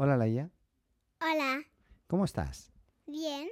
[0.00, 0.48] Hola, Laia.
[1.20, 1.60] Hola.
[2.06, 2.70] ¿Cómo estás?
[3.04, 3.48] Bien.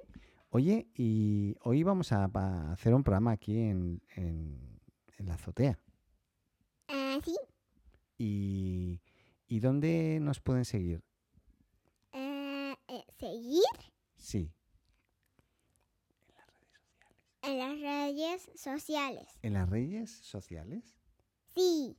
[0.51, 2.27] Oye, y hoy vamos a,
[2.73, 4.81] hacer un programa aquí en, en-
[5.19, 5.77] en la azotea.
[6.87, 7.35] Ah, sí.
[8.17, 9.01] ¿Y,
[9.49, 11.03] ¿Y dónde nos pueden seguir?
[12.13, 13.65] Eh, eh, ¿Seguir?
[14.17, 14.53] Sí,
[17.43, 19.27] En las redes sociales.
[19.43, 20.95] en las redes sociales.
[21.57, 21.97] Sí.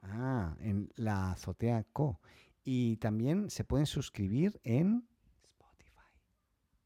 [0.00, 2.20] Ah, en la azotea Co.
[2.64, 5.08] Y también se pueden suscribir en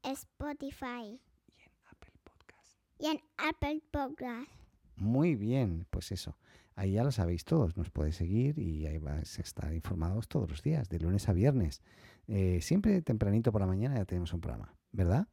[0.03, 1.19] Spotify Spotify.
[1.47, 2.79] y en Apple Podcast.
[2.99, 4.51] Y en Apple Podcast.
[4.95, 6.37] Muy bien, pues eso.
[6.75, 10.49] Ahí ya lo sabéis todos, nos podéis seguir y ahí vais a estar informados todos
[10.49, 11.81] los días, de lunes a viernes.
[12.27, 15.27] Eh, siempre tempranito por la mañana ya tenemos un programa, ¿verdad?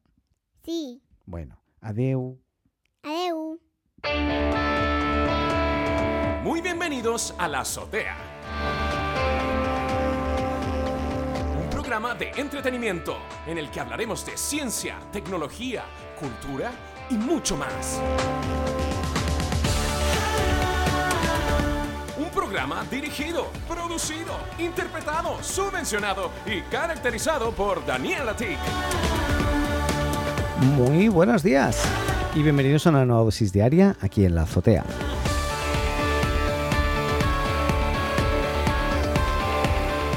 [0.65, 1.03] Sí.
[1.27, 2.41] Bueno, adeu.
[3.03, 3.61] Adeu.
[6.43, 8.34] Muy bienvenidos a La Azotea.
[11.85, 15.85] Programa de entretenimiento en el que hablaremos de ciencia, tecnología,
[16.19, 16.73] cultura
[17.11, 18.01] y mucho más.
[22.17, 28.57] Un programa dirigido, producido, interpretado, subvencionado y caracterizado por Daniela Tick.
[30.79, 31.85] Muy buenos días
[32.35, 34.85] y bienvenidos a una nueva dosis diaria aquí en la azotea.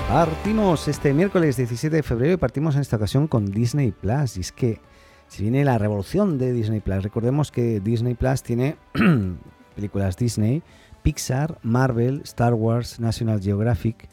[0.09, 4.37] Partimos este miércoles 17 de febrero y partimos en esta ocasión con Disney Plus.
[4.37, 4.79] Y es que
[5.27, 7.03] se viene la revolución de Disney Plus.
[7.03, 8.77] Recordemos que Disney Plus tiene
[9.75, 10.63] películas Disney,
[11.03, 14.07] Pixar, Marvel, Star Wars, National Geographic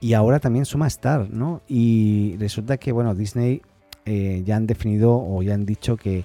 [0.00, 1.60] y ahora también suma Star, ¿no?
[1.68, 3.60] Y resulta que, bueno, Disney
[4.06, 6.24] eh, ya han definido o ya han dicho que,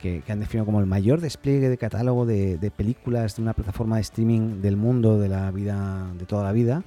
[0.00, 3.96] que- han definido como el mayor despliegue de catálogo de, de películas de una plataforma
[3.96, 6.84] de streaming del mundo de la vida de toda la vida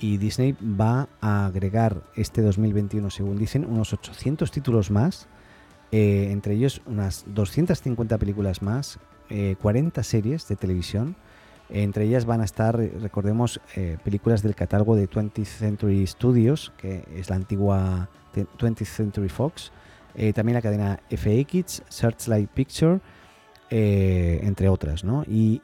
[0.00, 5.26] y Disney va a agregar este 2021 según dicen unos 800 títulos más
[5.90, 8.98] eh, entre ellos unas 250 películas más
[9.30, 11.16] eh, 40 series de televisión.
[11.70, 16.72] Entre ellas van a estar, eh, recordemos, eh, películas del catálogo de 20th Century Studios,
[16.78, 19.70] que es la antigua te- 20th Century Fox,
[20.34, 23.00] también la cadena FX, Searchlight Picture,
[23.70, 25.04] eh, entre otras.
[25.04, 25.24] ¿no?
[25.24, 25.60] Y,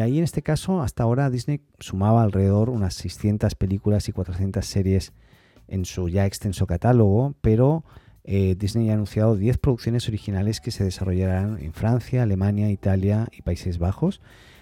[0.00, 5.12] ahí en este caso, hasta ahora Disney sumaba alrededor unas 600 películas y 400 series
[5.68, 7.84] en su ya extenso catálogo, pero
[8.24, 13.42] eh, Disney ha anunciado 10 producciones originales que se desarrollarán en Francia, Alemania, Italia y
[13.42, 14.20] Países Bajos.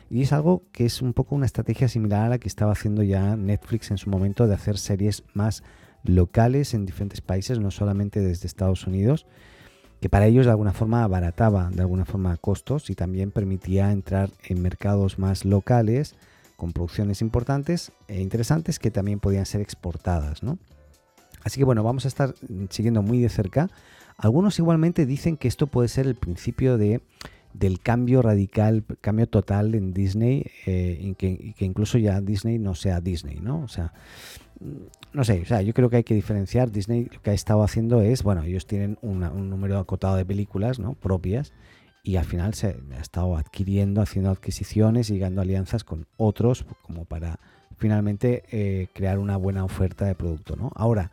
[0.08, 3.02] Y es algo que es un poco una estrategia similar a la que estaba haciendo
[3.02, 5.62] ya Netflix en su momento de hacer series más
[6.02, 9.26] locales en diferentes países, no solamente desde Estados Unidos,
[10.00, 14.30] que para ellos de alguna forma abarataba de alguna forma costos y también permitía entrar
[14.44, 16.14] en mercados más locales
[16.56, 20.58] con producciones importantes e interesantes que también podían ser exportadas, ¿no?
[21.42, 22.34] Así que bueno, vamos a estar
[22.68, 23.70] siguiendo muy de cerca.
[24.18, 27.00] Algunos igualmente dicen que esto puede ser el principio de
[27.52, 33.00] del cambio radical, cambio total en Disney, eh, y, que, incluso ya Disney no sea
[33.00, 33.60] Disney, ¿no?
[33.62, 33.92] O sea,
[34.60, 36.70] mm, no sé, o sea, yo creo que hay que diferenciar.
[36.70, 40.24] Disney lo que ha estado haciendo es, bueno, ellos tienen una- un número acotado de
[40.24, 40.94] películas, ¿no?
[40.94, 41.52] Propias,
[42.02, 46.64] y al final se ha estado adquiriendo, haciendo adquisiciones y llegando a alianzas con otros,
[46.82, 47.38] como para
[47.76, 50.70] finalmente eh, crear una buena oferta de producto, ¿no?
[50.74, 51.10] Ahora,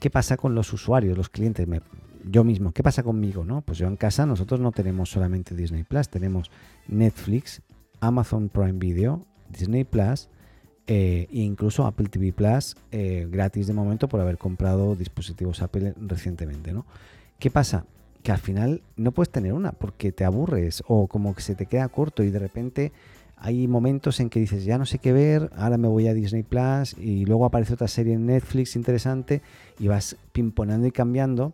[0.00, 1.66] ¿qué pasa con los usuarios, los clientes?
[1.68, 1.80] Me-
[2.24, 3.44] yo mismo, ¿qué pasa conmigo?
[3.44, 3.62] No?
[3.62, 6.50] Pues yo en casa nosotros no tenemos solamente Disney Plus, tenemos
[6.88, 7.62] Netflix,
[8.00, 10.28] Amazon Prime Video, Disney Plus
[10.86, 15.94] eh, e incluso Apple TV Plus eh, gratis de momento por haber comprado dispositivos Apple
[16.00, 16.72] recientemente.
[16.72, 16.86] ¿no?
[17.38, 17.86] ¿Qué pasa?
[18.22, 21.66] Que al final no puedes tener una porque te aburres o como que se te
[21.66, 22.92] queda corto y de repente
[23.36, 26.44] hay momentos en que dices ya no sé qué ver, ahora me voy a Disney
[26.44, 29.42] Plus y luego aparece otra serie en Netflix interesante
[29.80, 31.52] y vas pimponeando y cambiando.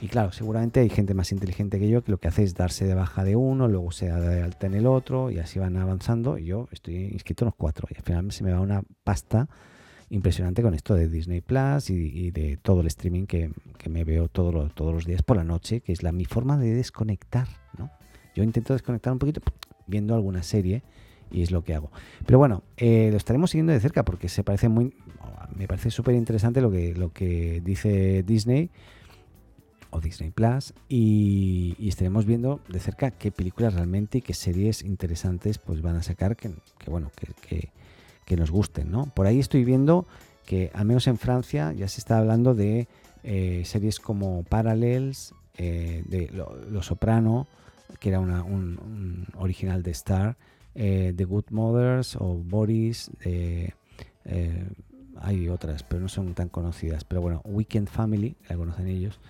[0.00, 2.84] Y claro, seguramente hay gente más inteligente que yo que lo que hace es darse
[2.84, 5.76] de baja de uno, luego se da de alta en el otro y así van
[5.76, 6.36] avanzando.
[6.38, 9.48] Y yo estoy inscrito en los cuatro y al final se me va una pasta
[10.10, 14.28] impresionante con esto de Disney Plus y, de todo el streaming que, que me veo
[14.28, 17.48] todos los, todos los días por la noche, que es la, mi forma de desconectar.
[17.78, 17.90] ¿no?
[18.34, 19.40] Yo intento desconectar un poquito
[19.86, 20.82] viendo alguna serie
[21.30, 21.90] y es lo que hago.
[22.26, 24.94] Pero bueno, eh, lo estaremos siguiendo de cerca porque se parece muy,
[25.54, 28.70] me parece súper interesante lo que, lo que dice Disney
[30.00, 35.82] Disney Plus y, estaremos viendo de cerca qué películas realmente y qué series interesantes pues
[35.82, 36.50] van a sacar que,
[36.86, 37.10] bueno
[37.46, 40.06] que, nos gusten no por ahí estoy viendo
[40.44, 42.88] que al menos en Francia ya se está hablando de
[43.22, 47.46] eh, series como Parallels eh, de Lo, Soprano
[48.00, 50.36] que era un, original de Star
[50.74, 53.70] eh, The Good Mothers o Boris eh,
[54.24, 54.66] eh,
[55.20, 57.04] hay otras, pero no son tan conocidas.
[57.04, 59.20] Pero bueno, Weekend Family, la conocen ellos.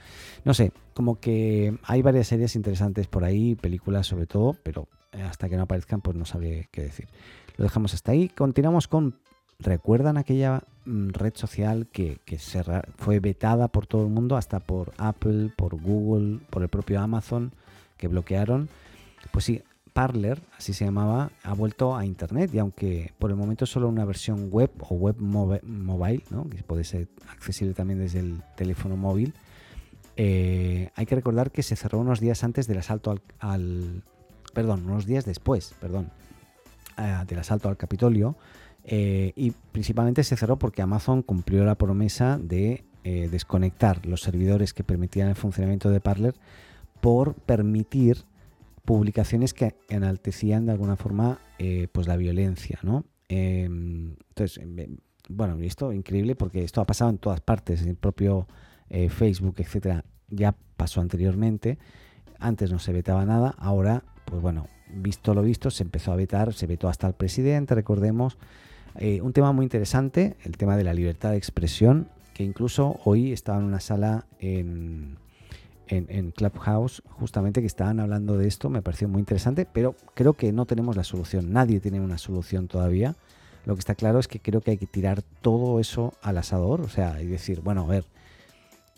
[0.45, 4.89] No sé, como que hay varias series interesantes por ahí, películas sobre todo, pero
[5.23, 7.09] hasta que no aparezcan, pues no sabré qué decir.
[7.57, 8.29] Lo dejamos hasta ahí.
[8.29, 9.19] Continuamos con.
[9.61, 12.39] ¿Recuerdan aquella mm, red social que, que
[12.97, 17.53] fue vetada por todo el mundo, hasta por Apple, por Google, por el propio Amazon,
[17.97, 18.69] que bloquearon?
[19.31, 19.63] Pues sí,
[19.95, 24.05] Parler, así se llamaba, ha vuelto a Internet y aunque por el momento solo una
[24.05, 26.51] versión web o web mobile, ¿no?
[26.51, 29.35] que puede ser accesible también desde el teléfono móvil,
[30.17, 34.03] eh, hay que recordar que se cerró unos días antes del asalto al, al-
[34.53, 36.11] perdón, unos días después, perdón,
[36.97, 38.37] ah, del asalto al Capitolio
[38.85, 44.75] eh, y principalmente se cerró porque Amazon cumplió la promesa de eh, desconectar los servidores
[44.75, 46.35] que permitían el funcionamiento de Parler
[47.01, 48.25] por permitir
[48.85, 53.05] publicaciones que enaltecían de alguna forma eh, pues la violencia, ¿no?
[53.29, 54.99] Eh, entonces, em,
[55.29, 58.47] bueno, esto increíble porque esto ha pasado en todas partes, en el propio
[58.91, 61.79] eh, Facebook, etcétera, ya pasó anteriormente.
[62.39, 66.53] Antes no se vetaba nada, ahora, pues bueno, visto lo visto, se empezó a vetar,
[66.53, 68.37] se vetó hasta el presidente, recordemos.
[68.97, 73.33] Eh, un tema muy interesante, el tema de la libertad de expresión, que incluso hoy
[73.33, 75.17] estaba en una sala en,
[75.89, 80.35] en, en Clubhouse, justamente que estaban hablando de esto, me pareció muy interesante, pero creo
[80.35, 83.17] que no tenemos la solución, nadie tiene una solución todavía.
[83.65, 86.81] Lo que está claro es que creo que hay que tirar todo eso al asador,
[86.81, 88.05] o sea, y decir, bueno, a ver,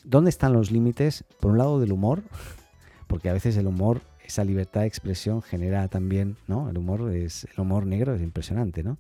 [0.05, 1.25] ¿dónde están los límites?
[1.41, 2.23] Por un lado del humor,
[3.06, 6.69] porque a veces el humor, esa libertad de expresión genera también, ¿no?
[6.69, 8.99] El humor es, el humor negro es impresionante, ¿no?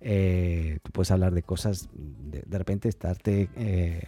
[0.00, 4.04] Eh, tú puedes hablar de cosas, de, de repente estarte, eh,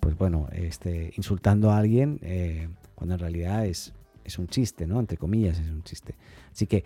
[0.00, 3.92] pues bueno, este, insultando a alguien eh, cuando en realidad es,
[4.24, 4.98] es un chiste, ¿no?
[4.98, 6.14] Entre comillas es un chiste.
[6.52, 6.84] Así que,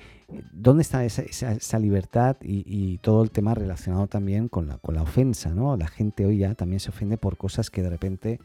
[0.53, 5.51] ¿dónde está esa, libertad y, todo el tema relacionado también con la, con la ofensa,
[5.51, 5.77] ¿no?
[5.77, 8.41] La gente hoy ya también se ofende por cosas que de repente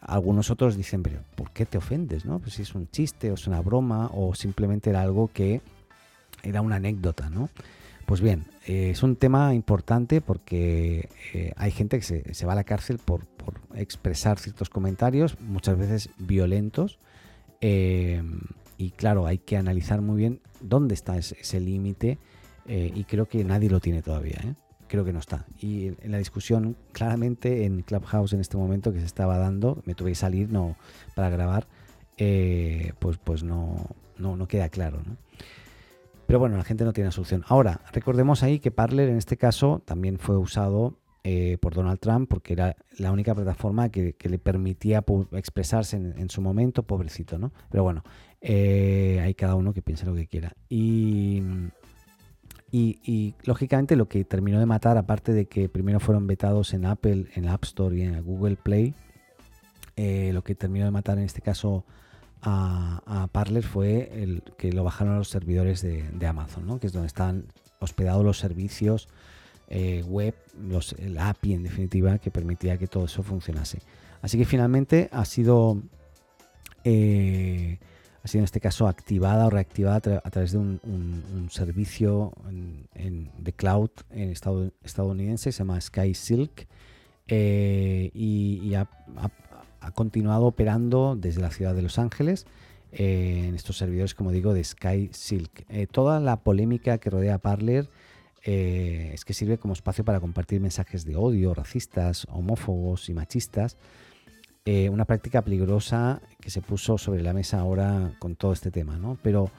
[0.00, 2.38] algunos otros dicen, pero ¿por qué te ofendes, no?
[2.38, 5.62] Pues si es un chiste o es una broma o simplemente era algo que
[6.42, 7.48] era una anécdota, ¿no?
[8.04, 12.52] Pues bien, eh, es un tema importante porque eh, hay gente que se, se, va
[12.52, 13.24] a la cárcel por,
[13.76, 16.98] expresar ciertos comentarios, muchas veces violentos,
[17.60, 18.22] eh,
[18.76, 22.18] y claro, hay que analizar muy bien dónde está ese, límite
[22.66, 24.56] y creo que nadie lo tiene todavía,
[24.88, 25.46] creo que no está.
[25.60, 29.94] Y en la discusión, claramente en Clubhouse en este momento que se estaba dando, me
[29.94, 30.76] tuve que salir no,
[31.14, 31.68] para grabar,
[32.16, 35.02] pues, pues no, no, no queda claro.
[36.26, 37.44] Pero bueno, la gente no tiene solución.
[37.48, 42.28] Ahora, recordemos ahí que Parler en este caso también fue usado eh, por Donald Trump
[42.28, 47.50] porque era la única plataforma que, le permitía expresarse en, su momento, pobrecito, ¿no?
[47.70, 48.04] Pero bueno,
[48.42, 50.52] eh, hay cada uno que piense lo que quiera.
[50.68, 51.42] Y,
[53.44, 57.48] lógicamente lo que terminó de matar, aparte de que primero fueron vetados en Apple, en
[57.48, 58.92] App Store y en Google Play,
[59.96, 61.86] eh, lo que terminó de matar en este caso
[62.42, 66.78] a, Parler fue que lo bajaron a los servidores de, de Amazon, ¿no?
[66.78, 67.46] que es donde están
[67.80, 69.08] hospedados los servicios
[69.68, 73.80] eh, web, los, el API en definitiva, que permitía que todo eso funcionase.
[74.24, 75.82] Así que finalmente ha sido,
[76.82, 77.78] eh,
[78.22, 82.32] ha sido en este caso activada o reactivada a, tra a través de un, servicio
[82.94, 86.66] de cloud en estado, estadounidense, se llama Sky Silk,
[87.28, 88.88] eh, y, ha,
[89.92, 92.46] continuado operando desde la ciudad de Los Ángeles
[92.92, 95.66] eh, en estos servidores, como digo, de Sky Silk.
[95.90, 97.90] Toda la polémica que rodea Parler
[98.44, 103.78] eh, es que sirve como espacio para compartir mensajes de odio, racistas, homófobos y machistas.
[104.66, 108.98] Eh, una práctica peligrosa que se puso sobre la mesa ahora con todo este tema,
[108.98, 109.18] ¿no?
[109.22, 109.50] Pero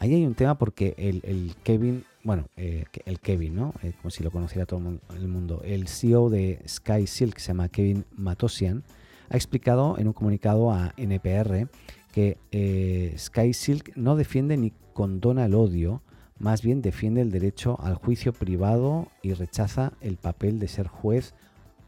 [0.00, 3.74] ahí hay un tema porque el, Kevin, bueno, eh, el Kevin, ¿no?
[4.00, 4.80] como si lo conociera todo
[5.16, 8.82] el mundo, el CEO de Sky Silk, se llama Kevin Matosian,
[9.30, 11.68] ha explicado en un comunicado a NPR
[12.12, 16.02] que Sky Silk no defiende ni condona el odio,
[16.42, 21.34] más bien defiende el derecho al juicio privado y rechaza el papel de ser juez,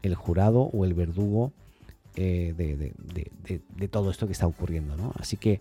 [0.01, 1.51] el jurado o el verdugo
[2.15, 4.95] eh, de, todo esto que está ocurriendo.
[4.95, 5.11] ¿no?
[5.19, 5.59] Así que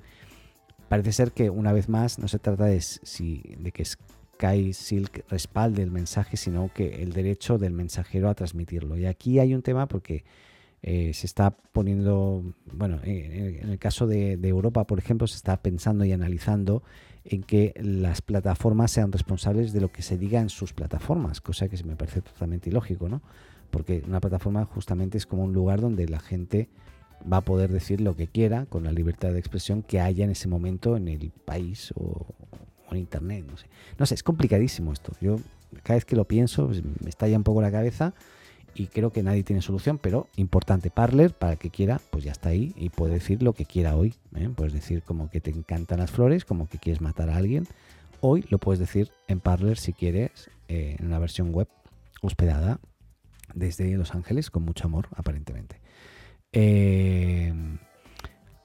[0.88, 5.24] parece ser que una vez más no se trata de, si, de que Sky Silk
[5.28, 8.96] respalde el mensaje, sino que el derecho del mensajero a transmitirlo.
[8.96, 10.24] Y aquí hay un tema porque
[10.82, 15.56] eh, se está poniendo, bueno, eh, en el caso de, Europa, por ejemplo, se está
[15.56, 16.84] pensando y analizando
[17.24, 21.68] en que las plataformas sean responsables de lo que se diga en sus plataformas, cosa
[21.68, 23.22] que me parece totalmente ilógico, ¿no?
[23.70, 26.68] Porque una plataforma justamente es como un lugar donde la gente
[27.30, 30.30] va a poder decir lo que quiera con la libertad de expresión que haya en
[30.30, 32.26] ese momento en el país o,
[32.90, 33.66] en internet, no sé.
[33.98, 35.12] No sé, es complicadísimo esto.
[35.20, 35.40] Yo
[35.82, 38.14] cada vez que lo pienso pues, me estalla un poco la cabeza
[38.74, 42.32] y creo que nadie tiene solución, pero importante, Parler, para el que quiera, pues ya
[42.32, 44.14] está ahí y puede decir lo que quiera hoy.
[44.34, 44.50] ¿eh?
[44.54, 47.66] Puedes decir como que te encantan las flores, como que quieres matar a alguien.
[48.20, 51.68] Hoy lo puedes decir en Parler si quieres, eh, en una versión web
[52.22, 52.80] hospedada
[53.54, 55.80] desde Los Ángeles, con mucho amor, aparentemente.
[56.52, 57.52] Eh,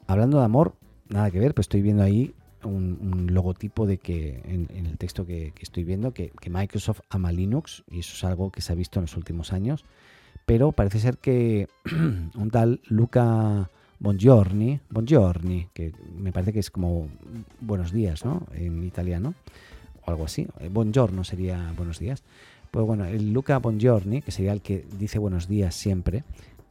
[0.08, 0.76] hablando de amor,
[1.08, 5.54] nada que ver, pero estoy viendo ahí un, logotipo de que en, el texto que,
[5.60, 9.00] estoy viendo que, que Microsoft ama Linux y eso es algo que se ha visto
[9.00, 9.86] en los últimos años
[10.50, 11.68] pero parece ser que
[12.36, 17.08] un tal Luca Bongiorni, Bongiorni, que me parece que es como
[17.62, 18.48] buenos días, ¿no?
[18.54, 19.36] En italiano,
[20.04, 20.48] o algo así.
[20.60, 22.24] Eh, Buongiorno sería buenos días.
[22.72, 26.24] Pues bueno, el Luca Bongiorni, que sería el que dice buenos días siempre,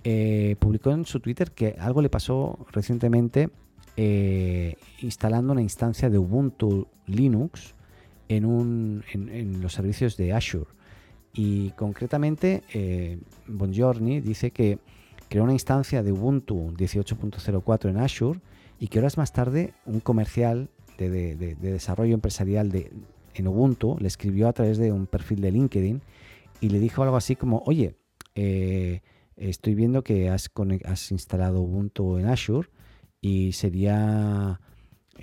[0.02, 3.48] eh, publicó en su Twitter que algo le pasó recientemente
[4.00, 7.74] eh, instalando una instancia de Ubuntu Linux
[8.28, 9.02] en,
[9.60, 10.66] los servicios de Azure.
[11.32, 14.78] Y concretamente, eh, Bongiorni dice que
[15.28, 18.38] creó una instancia de Ubuntu 18.04 en Azure
[18.78, 22.92] y que horas más tarde un comercial de, de- de- de desarrollo empresarial de,
[23.34, 26.02] en Ubuntu le escribió a través de un perfil de LinkedIn
[26.60, 27.96] y le dijo algo así como, oye,
[28.36, 29.00] eh,
[29.36, 32.68] estoy viendo que has instalado Ubuntu en Azure
[33.20, 34.60] y sería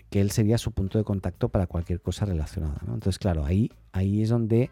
[0.10, 2.82] que él sería su punto de contacto para cualquier cosa relacionada.
[2.86, 2.94] ¿no?
[2.96, 4.70] Entonces, claro, ahí, ahí es donde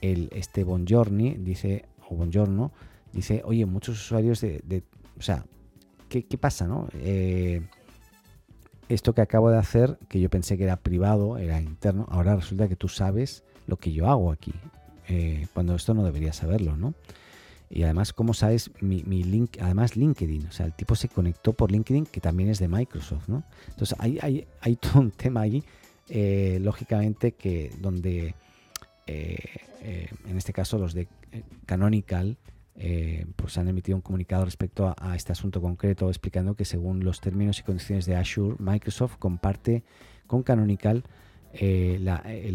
[0.00, 2.72] el, este Bongiorni dice, o Bongiorno,
[3.12, 4.84] dice, oye, muchos usuarios de,
[5.18, 5.44] o sea,
[6.08, 6.88] ¿qué, qué pasa, no?
[6.94, 7.62] Eh,
[8.88, 12.68] esto que acabo de hacer, que yo pensé que era privado, era interno, ahora resulta
[12.68, 14.54] que tú sabes lo que yo hago aquí,
[15.08, 16.94] eh, cuando esto no debería saberlo, ¿no?
[17.70, 19.58] Y además, ¿cómo sabes mi, mi link?
[19.60, 23.28] Además, LinkedIn, o sea, el tipo se conectó por LinkedIn, que también es de Microsoft,
[23.28, 23.44] ¿no?
[23.68, 25.62] Entonces, hay, hay, hay todo un tema ahí,
[26.08, 28.34] eh, lógicamente, que donde
[29.06, 29.36] eh,
[29.82, 31.08] eh, en este caso los de
[31.66, 32.38] Canonical,
[33.34, 37.58] pues han emitido un comunicado respecto a, este asunto concreto, explicando que según los términos
[37.58, 39.82] y condiciones de Azure, Microsoft comparte
[40.28, 41.02] con Canonical
[41.52, 42.06] el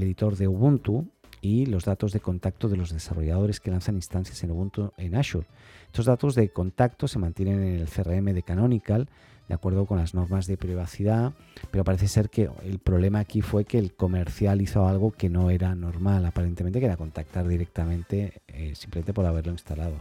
[0.01, 1.09] editor de Ubuntu
[1.43, 5.45] y los datos de contacto de los desarrolladores que lanzan instancias en Ubuntu en Azure.
[5.87, 9.09] Estos datos de contacto se mantienen en el CRM de Canonical,
[9.49, 11.33] de acuerdo con las normas de privacidad,
[11.69, 15.49] pero parece ser que el problema aquí fue que el comercial hizo algo que no
[15.49, 19.95] era normal, aparentemente, que era contactar directamente eh, simplemente por haberlo instalado.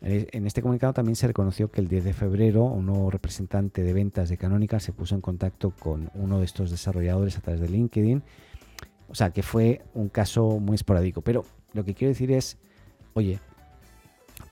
[0.00, 3.92] en este comunicado también se reconoció que el 10 de febrero un nuevo representante de
[3.92, 7.68] ventas de Canonical se puso en contacto con uno de estos desarrolladores a través de
[7.68, 8.22] LinkedIn.
[9.08, 11.22] O sea, que fue un caso muy esporádico.
[11.22, 12.58] Pero lo que quiero decir es,
[13.14, 13.40] oye,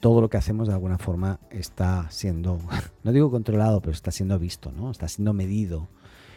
[0.00, 2.58] todo lo que hacemos de alguna forma está siendo,
[3.02, 4.90] no digo controlado, pero está siendo visto, ¿no?
[4.90, 5.88] Está siendo medido.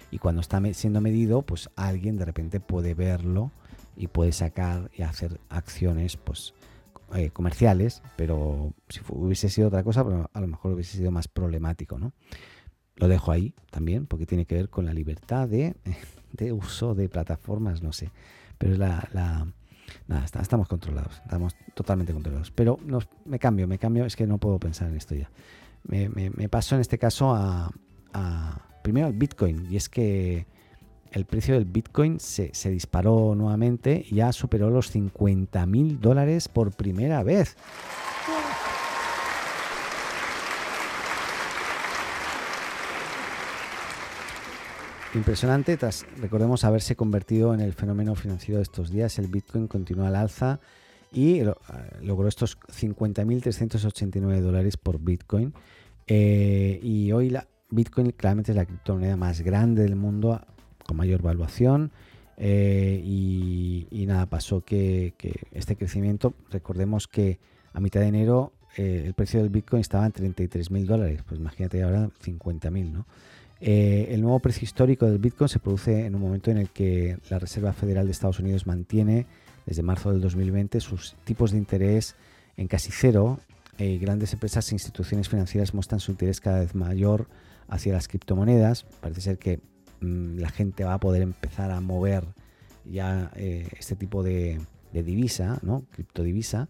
[0.09, 3.51] Y cuando está siendo medido, pues alguien de repente puede verlo
[3.95, 6.53] y puede sacar y hacer acciones, pues,
[7.15, 10.01] eh, comerciales, pero si hubiese sido otra cosa,
[10.33, 12.13] a lo mejor hubiese sido más problemático, ¿no?
[12.97, 15.75] Lo dejo ahí también, porque tiene que ver con la libertad de,
[16.51, 18.11] uso de plataformas, no sé.
[18.57, 19.07] Pero es la,
[20.07, 22.51] nada, estamos controlados, estamos totalmente controlados.
[22.51, 25.29] Pero nos- me cambio, me cambio, es que no puedo pensar en esto ya.
[25.83, 27.71] Me, me- paso en este caso a,
[28.83, 30.45] primero al Bitcoin, y es que
[31.11, 36.47] el precio del Bitcoin se, se disparó nuevamente y ya superó los 50 mil dólares
[36.49, 37.55] por primera vez.
[45.17, 50.09] Impresionante, tras, recordemos, haberse convertido en el fenómeno financiero de estos días, el Bitcoin continúa
[50.09, 50.59] al alza
[51.11, 55.53] y lo- eh, logró estos 50.389 dólares por Bitcoin.
[56.05, 60.39] Eh, y hoy la Bitcoin claramente es la criptomoneda más grande del mundo,
[60.85, 61.91] con mayor valuación.
[62.39, 67.39] eh, y, y nada, pasó que, que este crecimiento, recordemos que
[67.73, 71.81] a mitad de enero eh, el precio del Bitcoin estaba en 33.000 dólares, pues imagínate
[71.81, 73.07] ahora 50.000, ¿no?
[73.59, 77.17] Eh, el nuevo precio histórico del Bitcoin se produce en un momento en el que
[77.29, 79.25] la Reserva Federal de Estados Unidos mantiene
[79.65, 82.15] desde marzo del 2020 sus tipos de interés
[82.55, 83.39] en casi cero.
[83.79, 87.27] Eh, grandes empresas e instituciones financieras muestran su interés cada vez mayor
[87.67, 88.85] hacia las criptomonedas.
[89.01, 89.59] Parece ser que
[90.01, 92.23] mm, la gente va a poder empezar a mover
[92.85, 94.61] ya eh, este tipo de,
[94.93, 95.83] de divisa, ¿no?
[95.91, 96.69] criptodivisa.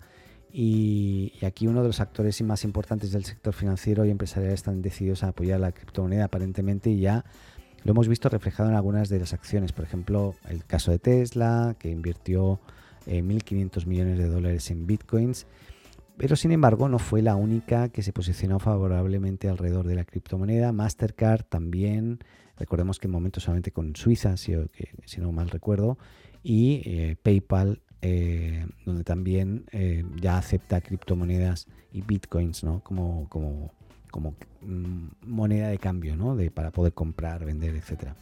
[0.59, 5.23] Y, aquí uno de los actores más importantes del sector financiero y empresarial están decididos
[5.23, 7.25] a apoyar la criptomoneda aparentemente y ya
[7.83, 9.71] lo hemos visto reflejado en algunas de las acciones.
[9.71, 12.59] Por ejemplo, el caso de Tesla, que invirtió
[13.05, 15.45] eh, 1.500 millones de dólares en bitcoins.
[16.17, 20.71] Pero sin embargo no fue la única que se posicionó favorablemente alrededor de la criptomoneda.
[20.71, 22.17] Mastercard también,
[22.57, 24.55] recordemos que en momento solamente con Suiza, si,
[25.05, 25.99] si no mal recuerdo,
[26.41, 32.79] y eh, PayPal eh, donde también eh, ya acepta criptomonedas y bitcoins ¿no?
[32.79, 36.37] como, como, mm, moneda de cambio ¿no?
[36.37, 38.13] de, para poder comprar, vender, etc.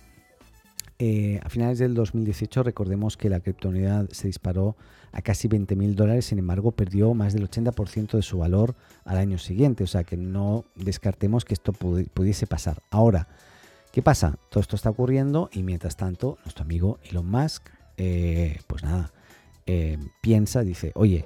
[1.44, 4.76] a finales del 2018 recordemos que la criptomoneda se disparó
[5.12, 8.74] a casi 20 mil dólares, sin embargo perdió más del 80% de su valor
[9.04, 12.82] al año siguiente, o sea que no descartemos que esto pudiese pasar.
[12.90, 13.28] Ahora,
[13.92, 14.40] ¿qué pasa?
[14.50, 19.12] Todo esto está ocurriendo y mientras tanto nuestro amigo Elon Musk, eh, pues nada,
[19.68, 21.26] eh, piensa, dice, oye,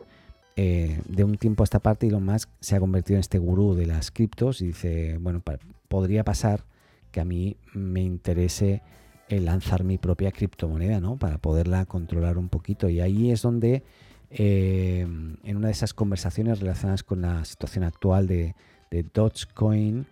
[0.55, 3.75] eh, de un tiempo a esta parte Elon Musk se ha convertido en este gurú
[3.75, 5.41] de las criptos y dice, bueno,
[5.87, 6.63] podría pasar
[7.11, 8.81] que a mí me interese
[9.27, 11.17] el lanzar mi propia criptomoneda, ¿no?
[11.17, 12.89] Para poderla controlar un poquito.
[12.89, 13.83] Y ahí es donde,
[14.31, 18.55] eh, en una de esas conversaciones relacionadas con la situación actual de,
[19.13, 20.07] Dogecoin,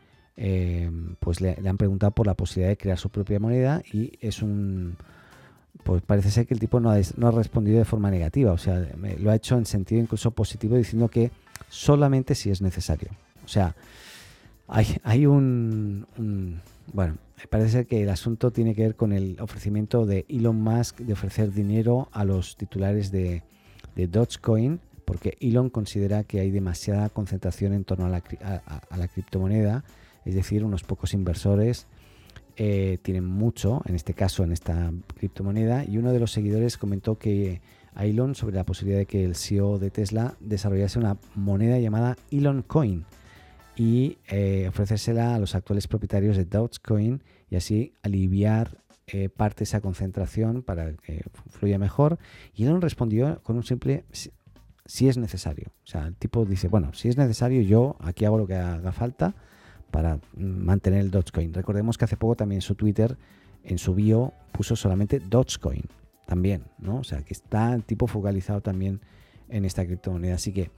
[1.20, 4.98] pues le, han preguntado por la posibilidad de crear su propia moneda y es un
[5.84, 8.86] pues parece ser que el tipo no ha, respondido de forma negativa, o sea,
[9.20, 11.32] lo ha hecho en sentido incluso positivo diciendo que
[11.70, 13.10] solamente si es necesario.
[13.46, 13.76] O sea,
[14.68, 16.06] hay, un,
[16.92, 17.18] Bueno,
[17.50, 21.14] parece ser que el asunto tiene que ver con el ofrecimiento de Elon Musk de
[21.14, 23.44] ofrecer dinero a los titulares de,
[23.96, 29.84] Dogecoin, porque Elon considera que hay demasiada concentración en torno a la criptomoneda,
[30.26, 31.88] es decir, unos pocos inversores
[32.60, 37.20] eh, tienen mucho, en este caso en esta criptomoneda, y uno de los seguidores comentó
[37.20, 37.62] que
[37.94, 42.18] a Elon sobre la posibilidad de que el CEO de Tesla desarrollase una moneda llamada
[42.32, 43.06] Elon Coin
[43.76, 49.64] y eh, ofrecérsela a los actuales propietarios de Dogecoin y así aliviar eh, parte de
[49.66, 52.18] esa concentración para que fluya mejor.
[52.56, 55.72] Y Elon respondió con un simple si es necesario.
[55.84, 58.92] O sea, el tipo dice, bueno, si es necesario, yo aquí hago lo que haga
[58.92, 59.36] falta
[59.92, 61.54] para mantener el Dogecoin.
[61.54, 63.18] Recordemos que hace poco también su Twitter,
[63.64, 65.84] en su bio, puso solamente Dogecoin.
[66.26, 66.98] También, ¿no?
[66.98, 69.00] O sea, que está tipo focalizado también
[69.50, 70.36] en esta criptomoneda.
[70.36, 70.72] Así que,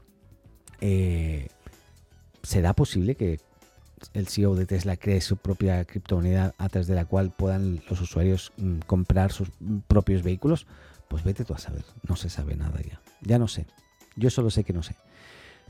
[0.80, 1.48] eh,
[2.44, 3.40] ¿será posible que
[4.14, 8.00] el CEO de Tesla cree su propia criptomoneda a través de la cual puedan los
[8.00, 9.50] usuarios mm, comprar sus
[9.88, 10.68] propios vehículos?
[11.08, 13.02] Pues vete tú a saber, no se sabe nada ya.
[13.22, 13.66] Ya no sé.
[14.16, 14.96] Yo solo sé que no sé.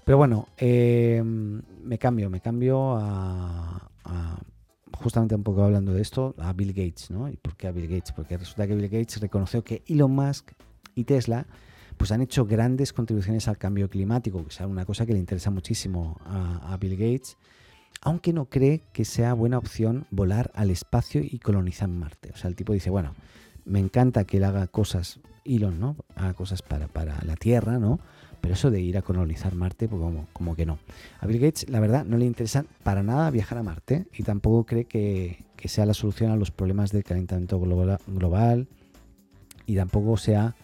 [0.09, 3.91] Pero bueno, eh, me cambio, me cambio a,
[4.91, 7.29] justamente un poco hablando de esto, a Bill Gates, ¿no?
[7.29, 8.11] ¿Y por qué a Bill Gates?
[8.13, 10.53] Porque resulta que Bill Gates reconoció que Elon Musk
[10.95, 11.45] y Tesla
[11.95, 15.51] pues han hecho grandes contribuciones al cambio climático, que es una cosa que le interesa
[15.51, 17.37] muchísimo a, a Bill Gates,
[18.01, 22.31] aunque no cree que sea buena opción volar al espacio y colonizar Marte.
[22.33, 23.13] O sea, el tipo dice, bueno,
[23.63, 25.97] me encanta que él haga cosas, Elon, ¿no?
[26.15, 27.99] Haga cosas para, para la Tierra, ¿no?
[28.41, 30.79] Pero eso de ir a colonizar Marte, pues como, como que no.
[31.19, 34.65] A Bill Gates, la verdad, no le interesa para nada viajar a Marte y tampoco
[34.65, 38.67] cree que, sea la solución a los problemas del calentamiento global,
[39.69, 40.55] y tampoco sea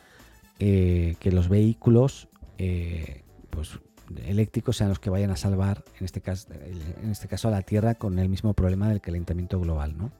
[0.59, 3.79] eh, que los vehículos eh, pues,
[4.25, 6.47] eléctricos sean los que vayan a salvar, en este, caso,
[7.03, 9.95] en este caso, a la Tierra con el mismo problema del calentamiento global.
[9.95, 10.11] ¿no?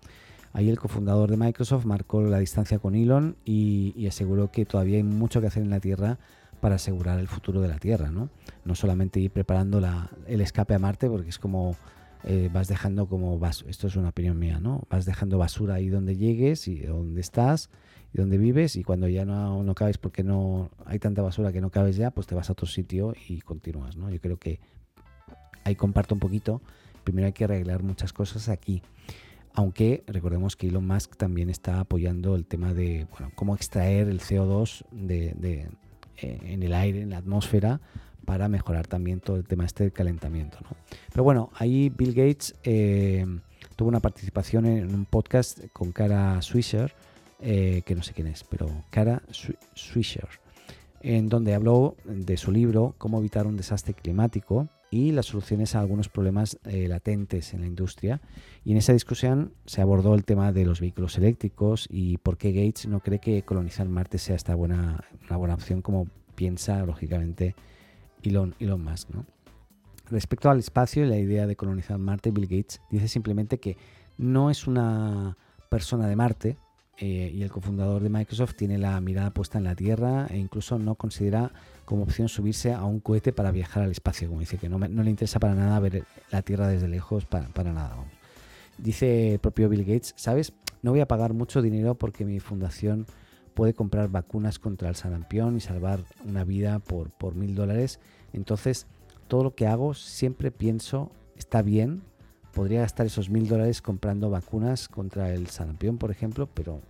[0.54, 4.98] Ahí el cofundador de Microsoft marcó la distancia con Elon y, y aseguró que todavía
[4.98, 6.20] hay mucho que hacer en la Tierra
[6.66, 8.32] para asegurar el futuro de la Tierra, ¿no?
[8.64, 9.80] No solamente ir preparando
[10.26, 11.76] el escape a Marte, porque es como
[12.24, 14.82] eh, vas dejando como vas, esto es una opinión mía, ¿no?
[14.90, 17.70] Vas dejando basura ahí donde llegues y donde estás
[18.12, 21.62] y donde vives y cuando ya no, no cabes porque no hay tanta basura que
[21.62, 24.10] no cabes ya, pues te vas a otro sitio y continúas, ¿no?
[24.10, 24.60] Yo creo que
[25.66, 26.64] ahí comparto un poquito.
[27.04, 28.82] Primero hay que arreglar muchas cosas aquí.
[29.54, 34.20] Aunque recordemos que Elon Musk también está apoyando el tema de bueno, cómo extraer el
[34.20, 35.70] CO2 de, eh,
[36.18, 37.80] en el aire, en la atmósfera,
[38.26, 40.58] para mejorar también todo el tema este calentamiento.
[41.12, 43.26] Pero bueno, ahí Bill Gates eh,
[43.76, 46.94] tuvo una participación en un podcast con Cara Swisher,
[47.42, 49.22] eh, que no sé quién es, pero Cara
[49.76, 50.28] Swisher,
[51.02, 55.82] en donde habló de su libro Cómo evitar un desastre climático y las soluciones a
[55.82, 58.22] algunos problemas latentes en la industria.
[58.64, 62.54] Y en esa discusión se abordó el tema de los vehículos eléctricos y por qué
[62.54, 67.56] Gates no cree que colonizar Marte sea esta buena, una buena opción como piensa lógicamente
[68.24, 69.10] Elon, Elon Musk.
[69.10, 69.26] ¿no?
[70.10, 73.76] Respecto al espacio y la idea de colonizar Marte, Bill Gates dice simplemente que
[74.18, 75.36] no es una
[75.70, 76.58] persona de Marte
[76.98, 80.80] eh, y el cofundador de Microsoft tiene la mirada puesta en la Tierra e incluso
[80.80, 81.52] no considera
[81.84, 85.10] como opción subirse a un cohete para viajar al espacio, como dice que no, le
[85.10, 87.98] interesa para nada ver la Tierra desde lejos, para, nada.
[88.78, 90.54] Dice el propio Bill Gates, ¿sabes?
[90.82, 93.06] No voy a pagar mucho dinero porque mi fundación
[93.54, 98.00] puede comprar vacunas contra el sarampión y salvar una vida por, por mil dólares.
[98.32, 98.88] Entonces,
[99.28, 102.04] todo lo que hago siempre pienso, está bien,
[102.56, 106.82] podría gastar esos mil dólares comprando vacunas contra el sarampión, por ejemplo, pero,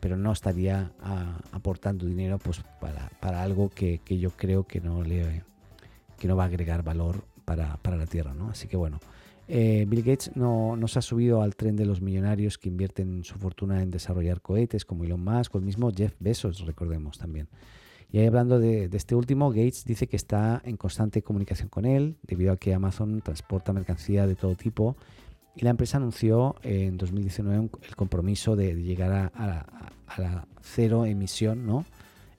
[0.00, 4.80] pero no estaría a- aportando dinero pues para, para algo que, que yo creo que
[4.80, 5.42] no le
[6.18, 8.48] que no va a agregar valor para, para la Tierra, ¿no?
[8.48, 9.00] Así que bueno,
[9.48, 13.22] eh, Bill Gates no, no se ha subido al tren de los millonarios que invierten
[13.22, 17.48] su fortuna en desarrollar cohetes como Elon Musk o el mismo Jeff Bezos, recordemos también.
[18.12, 21.84] Y ahí hablando de, de este último, Gates dice que está en constante comunicación con
[21.84, 24.96] él debido a que Amazon transporta mercancía de todo tipo
[25.54, 29.66] y la empresa anunció en 2019 un- el compromiso de, de llegar a, a la-
[30.06, 31.84] a la cero emisión ¿no?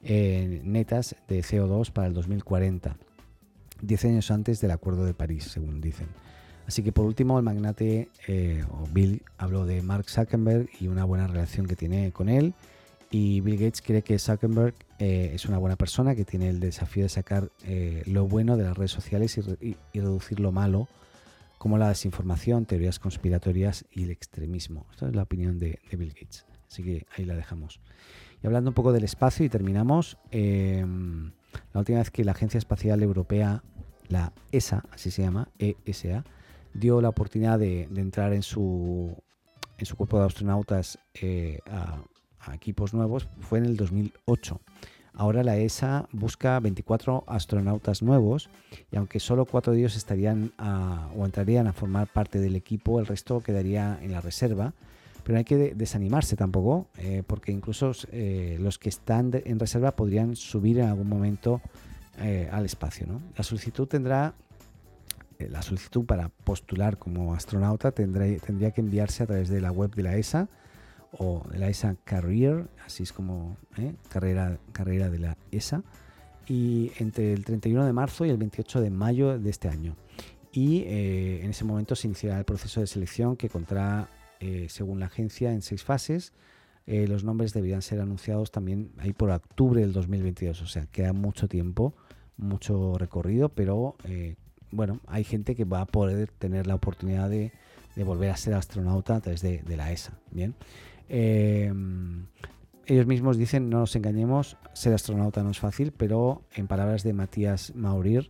[0.03, 2.95] Eh, netas de CO2 para el 2040,
[3.81, 6.07] 10 años antes del Acuerdo de París, según dicen.
[6.65, 11.03] Así que por último, el magnate eh, o Bill habló de Mark Zuckerberg y una
[11.05, 12.53] buena relación que tiene con él.
[13.09, 17.03] Y Bill Gates cree que Zuckerberg eh, es una buena persona que tiene el desafío
[17.03, 20.51] de sacar eh, lo bueno de las redes sociales y, re- y- y reducir lo
[20.51, 20.87] malo,
[21.57, 24.85] como la desinformación, teorías conspiratorias y el extremismo.
[24.91, 26.45] Esta es la opinión de, Bill Gates.
[26.69, 27.79] Así que ahí la dejamos.
[28.43, 30.85] Y hablando un poco del espacio y terminamos, eh,
[31.73, 33.63] la última vez que la Agencia Espacial Europea,
[34.09, 36.23] la ESA, así se llama, ESA,
[36.73, 39.15] dio la oportunidad de, de entrar en su,
[39.79, 42.03] en su cuerpo de astronautas eh, a,
[42.55, 44.59] equipos nuevos fue en el 2008.
[45.13, 48.49] Ahora la ESA busca 24 astronautas nuevos
[48.91, 50.51] y aunque solo cuatro de ellos estarían
[51.17, 54.73] o entrarían a formar parte del equipo, el resto quedaría en la reserva.
[55.23, 59.59] Pero no hay que de- desanimarse tampoco, eh, porque incluso eh, los que están en
[59.59, 61.61] reserva podrían subir en algún momento
[62.19, 63.07] eh, al espacio.
[63.35, 64.35] La solicitud tendrá
[65.39, 69.93] la solicitud para postular como astronauta tendrá, tendría que enviarse a través de la web
[69.93, 70.47] de la ESA
[71.11, 73.93] o de la ESA Career, así es como ¿eh?
[74.09, 75.83] carrera, carrera de la ESA,
[76.47, 79.95] y entre el 31 de marzo y el 28 de mayo de este año.
[80.51, 84.99] Y eh, en ese momento se iniciará el proceso de selección que contará, eh, según
[84.99, 86.33] la agencia, en seis fases.
[86.85, 91.49] Los nombres deberían ser anunciados también ahí por octubre del 2022, o sea, queda mucho
[91.49, 91.93] tiempo,
[92.37, 93.97] mucho recorrido, pero
[94.71, 97.51] bueno, hay gente que va a poder tener la oportunidad de,
[97.97, 100.13] de volver a ser astronauta a través de, de la ESA.
[100.31, 100.55] Bien.
[101.09, 101.71] Eh,
[102.87, 107.11] ellos mismos dicen, no nos engañemos, ser astronauta no es fácil, pero en palabras de
[107.11, 108.29] Matías Maurir,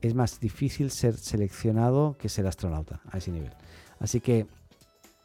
[0.00, 3.52] es más difícil ser seleccionado que ser astronauta a ese nivel.
[4.00, 4.46] Así que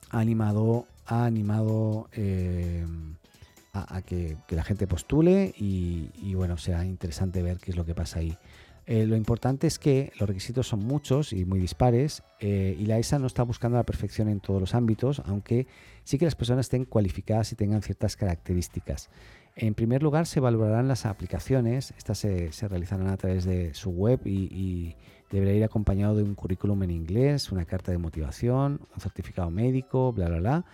[0.10, 2.86] ha animado, animado eh,
[3.72, 7.96] a, que la gente postule y, y, bueno, será interesante ver qué es lo que
[7.96, 8.38] pasa ahí.
[8.86, 13.00] Eh, lo importante es que los requisitos son muchos y muy dispares eh, y la
[13.00, 15.67] ESA no está buscando la perfección en todos los ámbitos, aunque
[16.04, 19.10] sí que las personas estén cualificadas y tengan ciertas características.
[19.56, 21.93] En primer lugar, se valorarán las aplicaciones.
[21.98, 24.96] Estas se, realizarán a través de su web y, y,
[25.32, 30.12] deberá ir acompañado de un currículum en inglés, una carta de motivación, un certificado médico,
[30.12, 30.65] bla, bla, bla.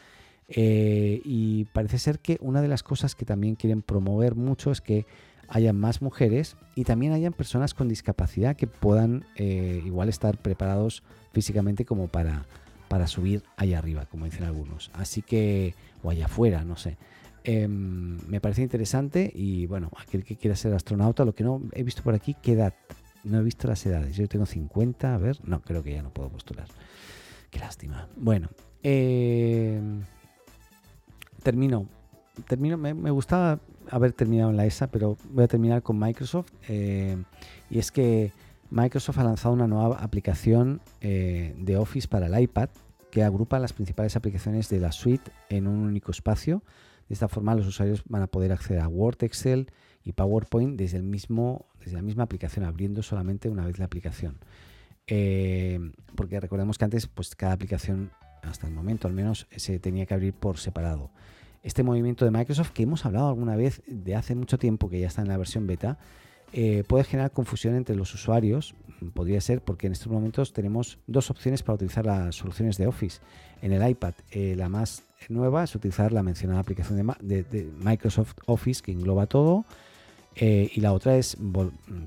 [0.50, 4.82] Eh, y parece ser que una de las cosas que también quieren promover mucho es
[4.82, 5.06] que
[5.50, 11.04] haya más mujeres y también hayan personas con discapacidad que puedan eh, igual estar preparados
[11.34, 12.46] físicamente como para,
[12.88, 14.92] para subir allá arriba, como dicen algunos.
[14.94, 16.98] Así que, o allá afuera, no sé.
[17.44, 21.84] Eh, me parece interesante y bueno, aquel que quiera ser astronauta, lo que no he
[21.84, 22.74] visto por aquí, ¿qué edad?
[23.24, 24.16] No he visto las edades.
[24.16, 26.68] Yo tengo 50, a ver, no, creo que ya no puedo postular.
[27.50, 28.08] Qué lástima.
[28.16, 28.50] Bueno,
[28.84, 29.82] eh,
[31.44, 31.88] termino.
[32.48, 33.60] Termino, me, me, gustaba
[33.92, 36.52] haber terminado en la ESA, pero voy a terminar con Microsoft.
[36.68, 37.18] Eh,
[37.70, 38.32] y es que
[38.72, 42.70] Microsoft ha lanzado una nueva aplicación eh, de Office para el iPad
[43.12, 46.64] que agrupa las principales aplicaciones de la suite en un único espacio.
[47.08, 49.72] De esta forma los usuarios van a poder acceder a Word, Excel
[50.04, 54.38] y PowerPoint desde, el mismo, desde la misma aplicación, abriendo solamente una vez la aplicación.
[55.08, 55.80] Eh,
[56.16, 58.12] porque recordemos que antes pues, cada aplicación,
[58.44, 61.10] hasta el momento al menos, se tenía que abrir por separado.
[61.62, 65.08] Este movimiento de Microsoft, que hemos hablado alguna vez de hace mucho tiempo, que ya
[65.08, 65.98] está en la versión beta,
[66.52, 68.76] eh, puede generar confusión entre los usuarios.
[69.14, 73.20] Podría ser porque en estos momentos tenemos dos opciones para utilizar las soluciones de Office.
[73.62, 78.82] En el iPad, eh, la más nueva es utilizar la mencionada aplicación de, Microsoft Office
[78.82, 79.66] que engloba todo.
[80.36, 81.38] Eh, y la otra es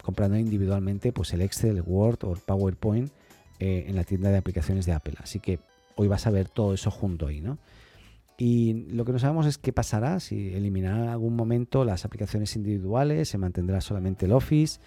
[0.02, 3.10] comprando individualmente pues el Excel, el Word o PowerPoint
[3.58, 5.14] en la tienda de aplicaciones de Apple.
[5.18, 5.60] Así que
[5.94, 7.58] hoy vas a ver todo eso junto ahí, ¿no?
[8.38, 12.56] Y lo que no sabemos es qué pasará, si eliminarán en algún momento las aplicaciones
[12.56, 14.80] individuales, se mantendrá solamente el Office.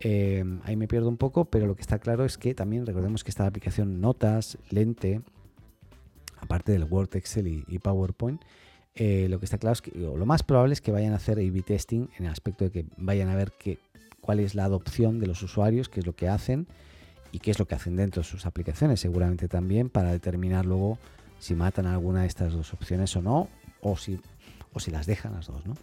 [0.00, 3.24] Eh, ahí me pierdo un poco, pero lo que está claro es que también recordemos
[3.24, 5.22] que esta aplicación Notas, Lente,
[6.40, 8.42] aparte del Word, Excel y, y PowerPoint,
[9.00, 11.38] eh, lo que está claro es que lo más probable es que vayan a hacer
[11.38, 13.78] A-B testing en el aspecto de que vayan a ver que,
[14.20, 16.66] cuál es la adopción de los usuarios, qué es lo que hacen
[17.30, 20.98] y qué es lo que hacen dentro de sus aplicaciones, seguramente también para determinar luego
[21.38, 23.48] si matan alguna de estas dos opciones o no,
[23.80, 24.20] o si,
[24.72, 25.74] o si las dejan las dos, ¿no?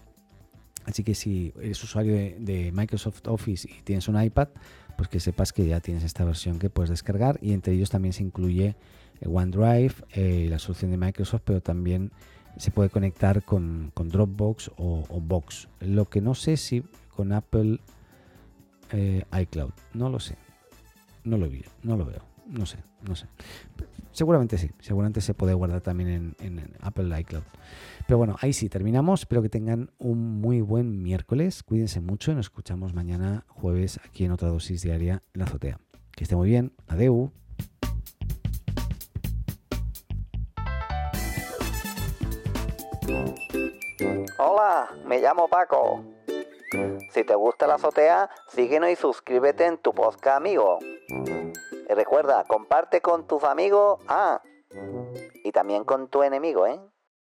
[0.85, 4.49] Así que si eres usuario de, Microsoft Office y tienes un iPad,
[4.95, 8.13] pues que sepas que ya tienes esta versión que puedes descargar y entre ellos también
[8.13, 8.75] se incluye
[9.19, 12.11] eh, OneDrive, eh, la solución de Microsoft, pero también
[12.57, 15.67] se puede conectar con, con Dropbox o, o Box.
[15.79, 17.79] Lo que no sé si con Apple
[18.91, 20.37] eh, iCloud, no lo sé,
[21.23, 23.25] no lo vi, no lo veo, no sé, no sé.
[24.15, 27.43] Seguramente sí, seguramente se puede guardar también en, en- Apple iCloud.
[28.07, 29.21] Pero bueno, ahí sí, terminamos.
[29.21, 31.63] Espero que tengan un muy buen miércoles.
[31.63, 35.79] Cuídense mucho y nos escuchamos mañana jueves aquí en otra dosis diaria en la azotea.
[36.15, 36.71] Que esté muy bien.
[36.87, 37.33] Adeu.
[44.37, 46.03] Hola, me llamo Paco.
[47.11, 50.79] Si te gusta la azotea, síguenos y suscríbete en tu podcast amigo.
[51.89, 54.41] Recuerda, comparte con tus amigos, ah,
[55.43, 56.79] y también con tu enemigo, ¿eh?